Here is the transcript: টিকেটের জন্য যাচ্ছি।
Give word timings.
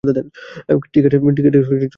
টিকেটের 0.93 1.61
জন্য 1.61 1.71
যাচ্ছি। 1.73 1.87